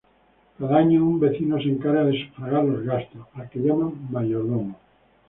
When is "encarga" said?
1.69-2.05